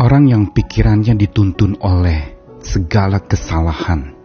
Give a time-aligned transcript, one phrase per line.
[0.00, 2.32] Orang yang pikirannya dituntun oleh
[2.64, 4.16] segala kesalahan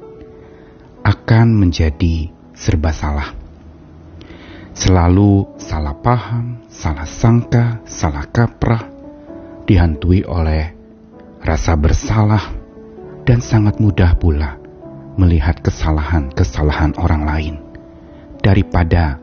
[1.03, 3.35] akan menjadi serba salah.
[4.71, 8.87] Selalu salah paham, salah sangka, salah kaprah,
[9.67, 10.71] dihantui oleh
[11.43, 12.55] rasa bersalah,
[13.27, 14.55] dan sangat mudah pula
[15.19, 17.55] melihat kesalahan-kesalahan orang lain
[18.39, 19.19] daripada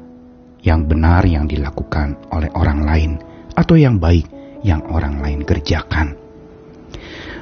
[0.60, 3.12] yang benar yang dilakukan oleh orang lain
[3.56, 4.28] atau yang baik
[4.60, 6.21] yang orang lain kerjakan.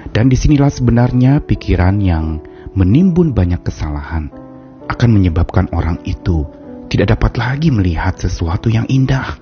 [0.08, 2.40] Dan di sinilah sebenarnya pikiran yang
[2.72, 4.32] menimbun banyak kesalahan
[4.90, 6.48] akan menyebabkan orang itu
[6.90, 9.38] tidak dapat lagi melihat sesuatu yang indah.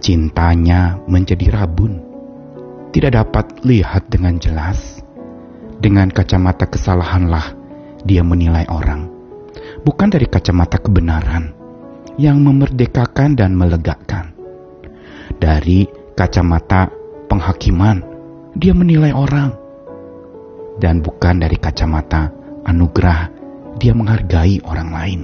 [0.00, 2.00] Cintanya menjadi rabun,
[2.92, 5.00] tidak dapat lihat dengan jelas.
[5.80, 7.56] Dengan kacamata kesalahanlah
[8.04, 9.08] dia menilai orang,
[9.80, 11.56] bukan dari kacamata kebenaran
[12.20, 14.36] yang memerdekakan dan melegakan.
[15.40, 16.92] Dari kacamata
[17.32, 18.09] penghakiman,
[18.56, 19.54] dia menilai orang,
[20.80, 22.32] dan bukan dari kacamata
[22.66, 23.30] anugerah,
[23.76, 25.20] dia menghargai orang lain.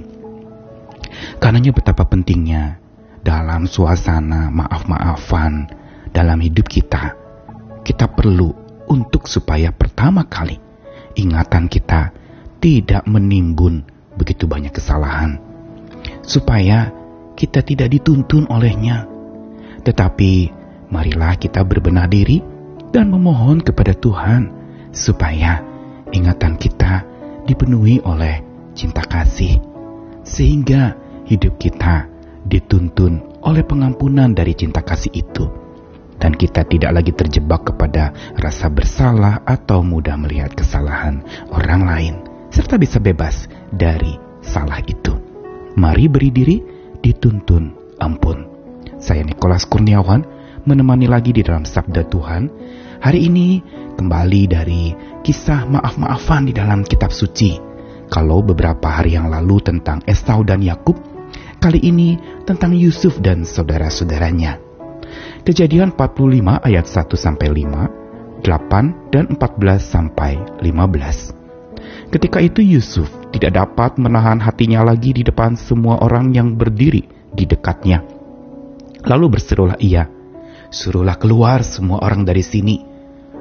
[1.41, 2.77] Karenanya betapa pentingnya
[3.23, 5.67] dalam suasana maaf-maafan
[6.13, 7.15] dalam hidup kita,
[7.83, 8.53] kita perlu
[8.87, 10.59] untuk supaya pertama kali
[11.17, 12.13] ingatan kita
[12.63, 13.85] tidak menimbun
[14.17, 15.37] begitu banyak kesalahan
[16.25, 16.89] supaya
[17.37, 19.05] kita tidak dituntun olehnya.
[19.85, 20.31] Tetapi
[20.89, 22.41] marilah kita berbenah diri
[22.91, 24.51] dan memohon kepada Tuhan
[24.95, 25.61] supaya
[26.11, 27.03] ingatan kita
[27.47, 29.59] dipenuhi oleh cinta kasih
[30.23, 30.95] sehingga
[31.27, 32.07] hidup kita
[32.47, 35.45] dituntun oleh pengampunan dari cinta kasih itu
[36.17, 41.21] dan kita tidak lagi terjebak kepada rasa bersalah atau mudah melihat kesalahan
[41.53, 42.15] orang lain
[42.49, 45.13] serta bisa bebas dari salah itu.
[45.77, 46.57] Mari beri diri
[47.05, 48.49] dituntun ampun.
[48.97, 50.36] Saya Nikolas Kurniawan
[50.67, 52.51] menemani lagi di dalam Sabda Tuhan.
[52.99, 53.63] Hari ini
[53.95, 54.91] kembali dari
[55.23, 57.55] kisah maaf-maafan di dalam kitab suci.
[58.11, 60.99] Kalau beberapa hari yang lalu tentang Esau dan Yakub,
[61.63, 64.59] kali ini tentang Yusuf dan saudara-saudaranya.
[65.47, 72.11] Kejadian 45 ayat 1 sampai 5, 8 dan 14 sampai 15.
[72.11, 77.43] Ketika itu Yusuf tidak dapat menahan hatinya lagi di depan semua orang yang berdiri di
[77.43, 78.03] dekatnya.
[79.07, 80.07] Lalu berserulah ia,
[80.69, 82.83] "Suruhlah keluar semua orang dari sini."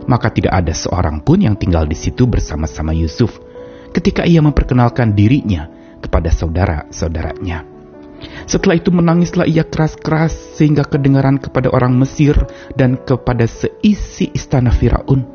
[0.06, 3.42] Maka tidak ada seorang pun yang tinggal di situ bersama-sama Yusuf
[3.90, 5.66] ketika ia memperkenalkan dirinya
[5.98, 7.64] kepada saudara-saudaranya.
[8.46, 12.36] Setelah itu menangislah ia keras-keras sehingga kedengaran kepada orang Mesir
[12.78, 15.26] dan kepada seisi istana Firaun.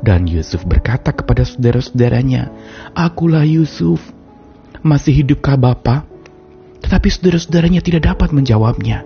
[0.00, 2.52] Dan Yusuf berkata kepada saudara-saudaranya,
[2.92, 4.00] Akulah Yusuf.
[4.84, 6.04] Masih hidupkah Bapa?
[6.84, 9.02] Tetapi saudara-saudaranya tidak dapat menjawabnya,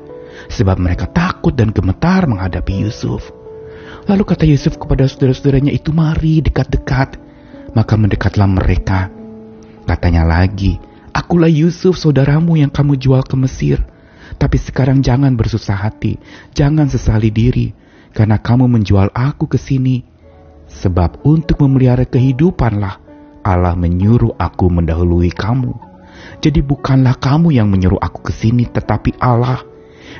[0.49, 3.29] sebab mereka takut dan gemetar menghadapi Yusuf.
[4.09, 7.21] Lalu kata Yusuf kepada saudara-saudaranya itu, Mari dekat-dekat.
[7.77, 9.13] Maka mendekatlah mereka.
[9.87, 10.81] Katanya lagi,
[11.11, 13.83] Akulah Yusuf saudaramu yang kamu jual ke Mesir.
[14.41, 16.17] Tapi sekarang jangan bersusah hati,
[16.55, 17.75] jangan sesali diri,
[18.15, 20.07] karena kamu menjual aku ke sini
[20.71, 23.03] Sebab untuk memelihara kehidupanlah
[23.43, 25.75] Allah menyuruh aku mendahului kamu.
[26.39, 29.67] Jadi bukanlah kamu yang menyuruh aku ke sini, tetapi Allah.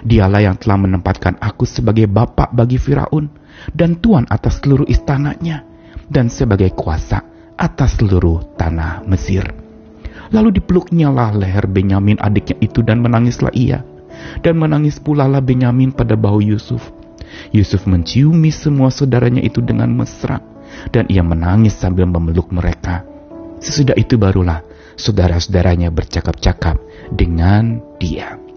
[0.01, 3.29] Dialah yang telah menempatkan aku sebagai bapak bagi Firaun
[3.77, 5.65] dan tuan atas seluruh istananya
[6.09, 7.21] dan sebagai kuasa
[7.61, 9.45] atas seluruh tanah Mesir.
[10.31, 13.83] Lalu dipeluknya lah leher Benyamin adiknya itu dan menangislah ia.
[14.45, 16.93] Dan menangis pula lah Benyamin pada bahu Yusuf.
[17.55, 20.43] Yusuf menciumi semua saudaranya itu dengan mesra,
[20.91, 23.07] dan ia menangis sambil memeluk mereka.
[23.63, 24.61] Sesudah itu barulah
[24.99, 26.77] saudara-saudaranya bercakap-cakap
[27.15, 28.50] dengan dia.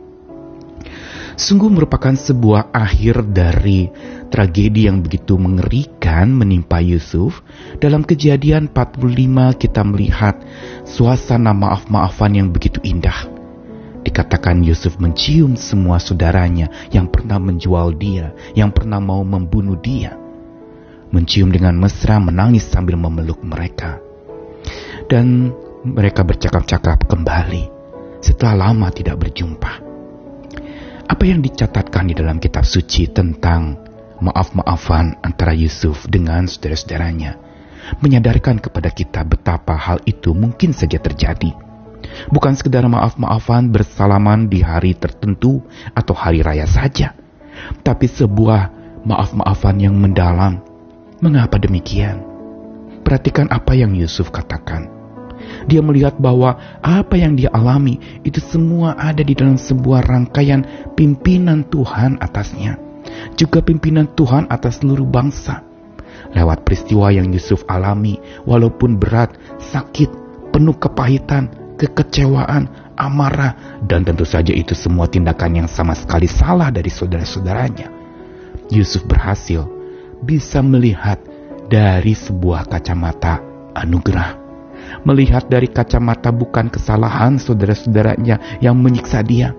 [1.34, 3.90] Sungguh merupakan sebuah akhir dari
[4.30, 7.42] tragedi yang begitu mengerikan menimpa Yusuf.
[7.82, 10.38] Dalam kejadian 45 kita melihat
[10.86, 13.34] suasana maaf-maafan yang begitu indah
[14.04, 20.20] Dikatakan Yusuf mencium semua saudaranya yang pernah menjual dia, yang pernah mau membunuh dia.
[21.16, 24.04] Mencium dengan mesra menangis sambil memeluk mereka.
[25.08, 25.56] Dan
[25.88, 27.72] mereka bercakap-cakap kembali
[28.20, 29.93] setelah lama tidak berjumpa.
[31.24, 33.80] Apa yang dicatatkan di dalam kitab suci tentang
[34.20, 37.40] maaf-maafan antara Yusuf dengan saudara-saudaranya
[38.04, 41.56] menyadarkan kepada kita betapa hal itu mungkin saja terjadi
[42.28, 45.64] Bukan sekedar maaf-maafan bersalaman di hari tertentu
[45.96, 47.16] atau hari raya saja,
[47.88, 48.68] tapi sebuah
[49.08, 50.60] maaf-maafan yang mendalam.
[51.24, 52.20] Mengapa demikian?
[53.08, 55.03] Perhatikan apa yang Yusuf katakan.
[55.68, 61.68] Dia melihat bahwa apa yang dia alami itu semua ada di dalam sebuah rangkaian pimpinan
[61.68, 62.78] Tuhan atasnya,
[63.40, 65.64] juga pimpinan Tuhan atas seluruh bangsa.
[66.34, 68.18] lewat peristiwa yang Yusuf alami,
[68.50, 70.10] walaupun berat, sakit,
[70.50, 76.90] penuh kepahitan, kekecewaan, amarah, dan tentu saja itu semua tindakan yang sama sekali salah dari
[76.90, 77.90] saudara-saudaranya.
[78.74, 79.68] Yusuf berhasil
[80.26, 81.22] bisa melihat
[81.70, 83.44] dari sebuah kacamata
[83.76, 84.43] anugerah.
[85.02, 89.58] Melihat dari kacamata bukan kesalahan saudara-saudaranya yang menyiksa dia,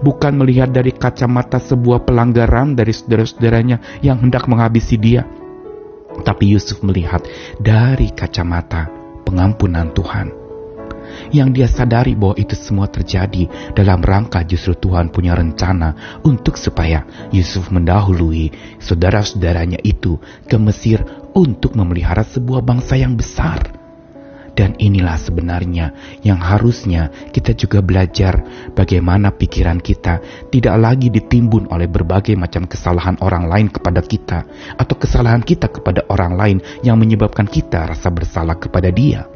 [0.00, 5.26] bukan melihat dari kacamata sebuah pelanggaran dari saudara-saudaranya yang hendak menghabisi dia,
[6.22, 7.22] tapi Yusuf melihat
[7.58, 8.90] dari kacamata
[9.22, 10.28] pengampunan Tuhan.
[11.32, 17.04] Yang dia sadari bahwa itu semua terjadi dalam rangka justru Tuhan punya rencana untuk supaya
[17.32, 21.00] Yusuf mendahului saudara-saudaranya itu ke Mesir
[21.32, 23.77] untuk memelihara sebuah bangsa yang besar
[24.58, 25.94] dan inilah sebenarnya
[26.26, 28.42] yang harusnya kita juga belajar
[28.74, 30.18] bagaimana pikiran kita
[30.50, 34.42] tidak lagi ditimbun oleh berbagai macam kesalahan orang lain kepada kita
[34.74, 39.30] atau kesalahan kita kepada orang lain yang menyebabkan kita rasa bersalah kepada dia.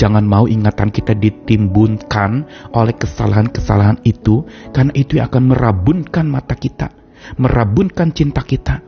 [0.00, 6.88] Jangan mau ingatan kita ditimbunkan oleh kesalahan-kesalahan itu karena itu yang akan merabunkan mata kita,
[7.36, 8.80] merabunkan cinta kita.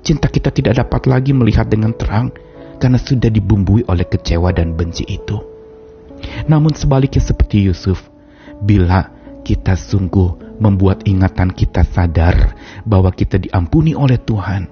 [0.00, 2.32] Cinta kita tidak dapat lagi melihat dengan terang
[2.80, 5.36] karena sudah dibumbui oleh kecewa dan benci itu.
[6.48, 8.08] Namun sebaliknya seperti Yusuf,
[8.60, 9.12] bila
[9.44, 14.68] kita sungguh membuat ingatan kita sadar bahwa kita diampuni oleh Tuhan,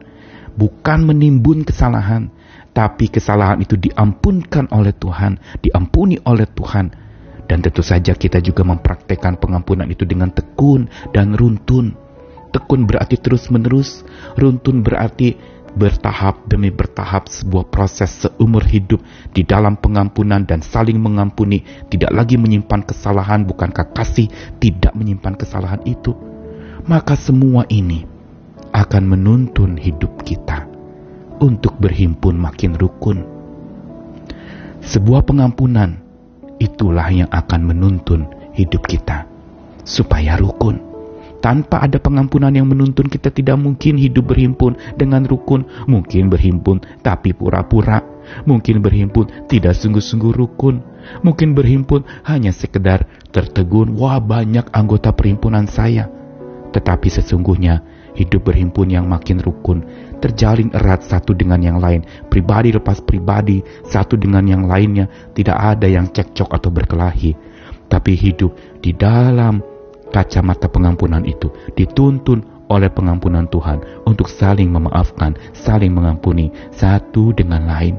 [0.57, 2.29] bukan menimbun kesalahan,
[2.77, 6.87] tapi kesalahan itu diampunkan oleh Tuhan, diampuni oleh Tuhan,
[7.49, 11.97] dan tentu saja kita juga mempraktekkan pengampunan itu dengan tekun dan runtun.
[12.49, 14.05] Tekun berarti terus-menerus,
[14.37, 15.37] runtun berarti
[15.79, 18.99] bertahap demi bertahap sebuah proses seumur hidup
[19.31, 24.27] di dalam pengampunan dan saling mengampuni, tidak lagi menyimpan kesalahan, bukankah kasih
[24.59, 26.19] tidak menyimpan kesalahan itu?
[26.91, 28.03] Maka semua ini
[28.75, 30.67] akan menuntun hidup kita
[31.39, 33.23] untuk berhimpun makin rukun.
[34.83, 36.03] Sebuah pengampunan
[36.59, 38.27] itulah yang akan menuntun
[38.59, 39.31] hidup kita
[39.87, 40.88] supaya rukun.
[41.49, 45.65] Tanpa ada pengampunan yang menuntun kita tidak mungkin hidup berhimpun dengan rukun.
[45.89, 48.05] Mungkin berhimpun tapi pura-pura.
[48.45, 50.85] Mungkin berhimpun tidak sungguh-sungguh rukun.
[51.25, 56.13] Mungkin berhimpun hanya sekedar tertegun, wah banyak anggota perhimpunan saya.
[56.69, 57.81] Tetapi sesungguhnya
[58.13, 59.89] hidup berhimpun yang makin rukun,
[60.21, 65.89] terjalin erat satu dengan yang lain, pribadi lepas pribadi, satu dengan yang lainnya, tidak ada
[65.89, 67.33] yang cekcok atau berkelahi.
[67.89, 68.53] Tapi hidup
[68.85, 69.78] di dalam
[70.11, 77.97] kacamata pengampunan itu dituntun oleh pengampunan Tuhan untuk saling memaafkan, saling mengampuni satu dengan lain.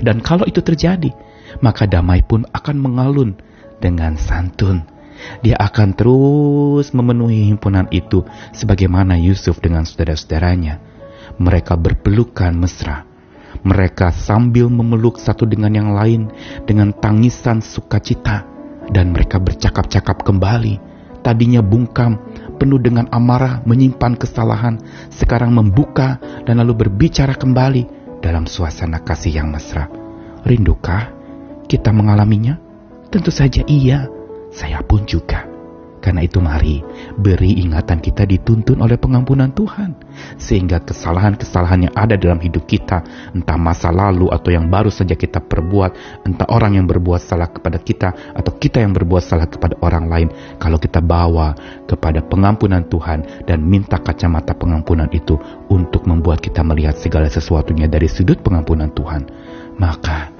[0.00, 1.12] Dan kalau itu terjadi,
[1.60, 3.36] maka damai pun akan mengalun
[3.80, 4.84] dengan santun.
[5.40, 10.80] Dia akan terus memenuhi himpunan itu sebagaimana Yusuf dengan saudara-saudaranya.
[11.40, 13.08] Mereka berpelukan mesra.
[13.64, 16.28] Mereka sambil memeluk satu dengan yang lain
[16.68, 18.44] dengan tangisan sukacita
[18.92, 20.85] dan mereka bercakap-cakap kembali
[21.26, 22.22] tadinya bungkam,
[22.62, 24.78] penuh dengan amarah, menyimpan kesalahan,
[25.10, 27.82] sekarang membuka dan lalu berbicara kembali
[28.22, 29.90] dalam suasana kasih yang mesra.
[30.46, 31.10] Rindukah
[31.66, 32.62] kita mengalaminya?
[33.10, 34.06] Tentu saja iya,
[34.54, 35.55] saya pun juga.
[36.06, 36.86] Karena itu mari
[37.18, 39.98] beri ingatan kita dituntun oleh pengampunan Tuhan.
[40.38, 43.02] Sehingga kesalahan-kesalahan yang ada dalam hidup kita,
[43.34, 47.82] entah masa lalu atau yang baru saja kita perbuat, entah orang yang berbuat salah kepada
[47.82, 50.28] kita atau kita yang berbuat salah kepada orang lain,
[50.62, 51.58] kalau kita bawa
[51.90, 55.34] kepada pengampunan Tuhan dan minta kacamata pengampunan itu
[55.66, 59.26] untuk membuat kita melihat segala sesuatunya dari sudut pengampunan Tuhan,
[59.82, 60.30] maka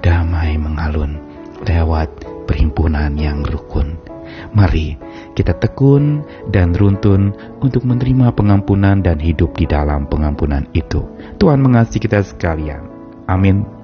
[0.00, 1.20] damai mengalun
[1.68, 2.08] lewat
[2.48, 4.00] perhimpunan yang rukun.
[4.52, 4.98] Mari
[5.34, 7.32] kita tekun dan runtun
[7.62, 11.06] untuk menerima pengampunan dan hidup di dalam pengampunan itu.
[11.38, 12.82] Tuhan mengasihi kita sekalian.
[13.30, 13.79] Amin.